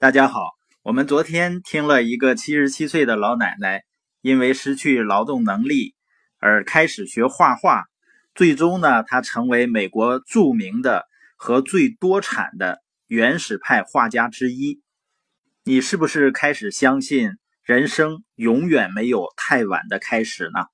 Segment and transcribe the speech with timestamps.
[0.00, 3.84] 大家好，我们昨天听了一个七十七岁的老奶奶，
[4.22, 5.94] 因为失去劳动能力
[6.38, 7.84] 而开始学画画，
[8.34, 11.04] 最终呢，她成为美国著名的
[11.36, 14.80] 和最多产的原始派画家之一。
[15.64, 17.32] 你是不是开始相信
[17.62, 20.64] 人生永远没有太晚的开始呢？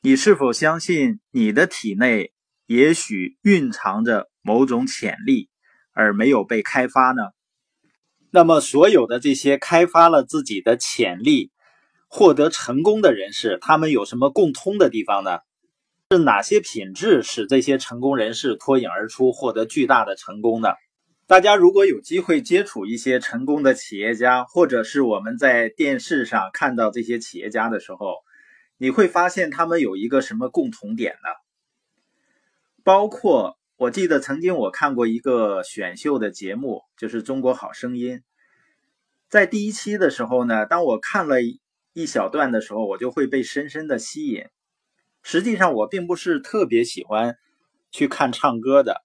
[0.00, 2.32] 你是否相信你的体内
[2.64, 5.50] 也许蕴藏着某种潜力，
[5.92, 7.24] 而没有被开发呢？
[8.36, 11.52] 那么，所有的这些开发了自己的潜力、
[12.08, 15.38] 获得成功的人士，他们有什么共通的地方呢？
[16.10, 20.70] 是哪些品质使这些成功人士脱颖而出，获得巨大的成功呢？
[21.28, 28.16] 大家如果有机会接触一些成功的企业家，或者是我们在电视上看到这些企业家的时候，
[28.78, 31.28] 你会发现他们有一个什么共同点呢？
[32.82, 33.56] 包括。
[33.76, 38.18] 我记得曾经我看过一个选秀的节目，就是《中国好声音》。
[39.28, 41.38] 在第一期的时候呢，当我看了
[41.92, 44.44] 一小段的时候，我就会被深深的吸引。
[45.24, 47.34] 实际上，我并不是特别喜欢
[47.90, 49.02] 去看唱歌的。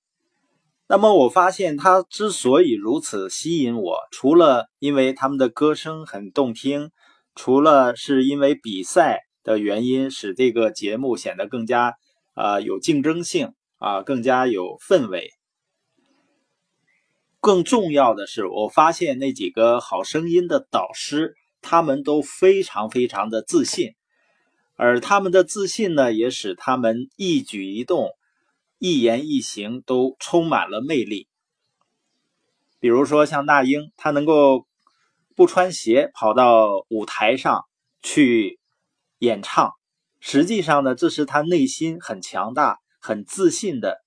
[0.88, 6.92] 那么，我发现他之所以如此吸引我，除了因为他们的歌声很动听，
[7.34, 11.96] 除了是因为比赛的原因使这个节目显得更加
[12.36, 13.54] 啊有竞争性。
[13.80, 15.32] 啊，更加有氛围。
[17.42, 23.96] 更重要的是，我发现那几个好声音的导师，他们都非常非常的自信，
[24.76, 28.10] 而他们的自信呢，也使他们一举一动、
[28.78, 31.30] 一言一行都充满了魅力。
[32.82, 34.68] 比如说，像那英，她能够
[35.36, 37.64] 不穿鞋跑到舞台上
[38.02, 38.60] 去
[39.20, 39.72] 演唱，
[40.20, 42.80] 实际上呢，这是她内心很强大。
[43.00, 44.04] 很自信的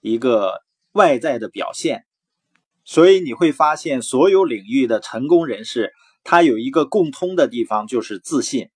[0.00, 2.04] 一个外在的表现，
[2.84, 5.92] 所以你会发现，所有领域的成功人士，
[6.22, 8.68] 他有一个共通的地方，就是自信。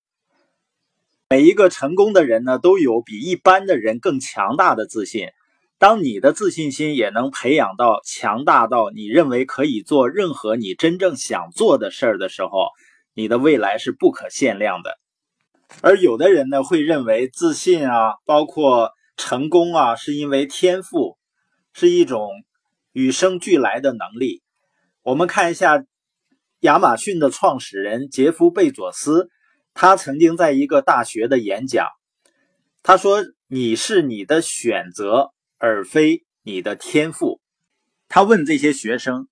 [1.29, 5.29] 每一个成功的人呢，都有比一般的人更强大的自信。
[5.79, 12.71] 当你的自信心也能培养到强大到你认为可以做任何你真正想做的事儿的时候，
[13.15, 14.99] 你的未来是不可限量的。
[15.83, 18.91] 而有的人呢，会认为自信啊，包括。
[19.19, 21.19] 成功啊，是因为天赋，
[21.75, 22.31] 是一种
[22.93, 24.43] 与生俱来的能力。
[25.03, 25.85] 我们看一下
[26.61, 29.29] 亚马逊的创始人杰夫·贝佐斯，
[29.75, 31.89] 他曾经在一个大学的演讲，
[32.83, 37.41] 他说：“你是你的选择，而非你的天赋。”
[38.09, 39.29] 他问这些学生：“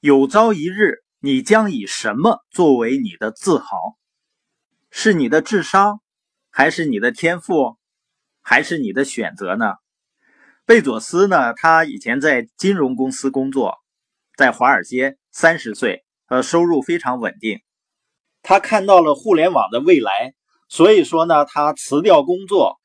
[0.00, 3.66] 有朝一日，你将以什么作为你的自豪？
[4.90, 6.00] 是你的智商，
[6.50, 7.76] 还是你的天赋？”
[8.48, 9.74] 还是你的选择呢？
[10.64, 11.52] 贝佐斯呢？
[11.52, 13.76] 他以前在金融公司工作，
[14.38, 17.60] 在华尔街，三十岁，呃，收入非常稳定。
[18.40, 20.32] 他看到了互联网的未来，
[20.66, 22.80] 所以说呢，他辞掉工作，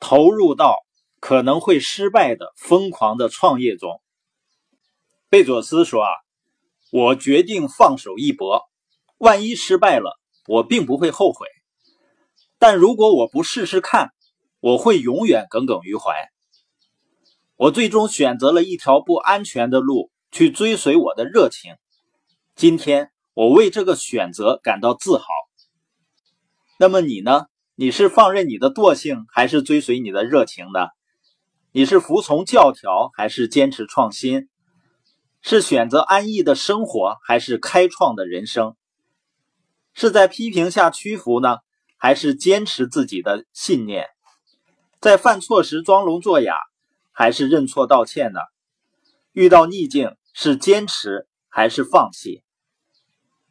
[0.00, 0.74] 投入到
[1.20, 4.02] 可能会失败的疯狂的创业中。
[5.28, 6.10] 贝佐斯说：“啊，
[6.90, 8.64] 我决定放手一搏，
[9.18, 10.18] 万一失败了，
[10.48, 11.46] 我并不会后悔。
[12.58, 14.10] 但如果我不试试看。”
[14.64, 16.14] 我会永远耿耿于怀。
[17.54, 21.74] 我最终选择了一条不安全的路，去追随我的热情。
[22.56, 25.26] 今天，我为这个选择感到自豪。
[26.78, 27.44] 那么你呢？
[27.74, 30.92] 你是放任你的惰性，还是追随你的热情的？
[31.72, 34.48] 你是服从教条，还是坚持创新？
[35.42, 38.76] 是选择安逸的生活，还是开创的人生？
[39.92, 41.58] 是在批评下屈服呢，
[41.98, 44.06] 还是坚持自己的信念？
[45.04, 46.54] 在犯错时装聋作哑，
[47.12, 48.40] 还是认错道歉呢？
[49.32, 52.42] 遇到逆境是坚持还是放弃？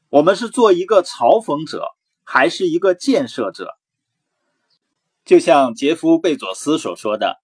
[0.09, 1.86] 我们是做一个嘲讽者，
[2.24, 3.78] 还是一个建设者？
[5.25, 7.40] 就像杰夫·贝佐斯所说的：“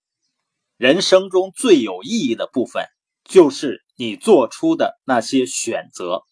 [0.76, 2.88] 人生中最有意义的部分，
[3.24, 6.24] 就是你做出的那些选择。”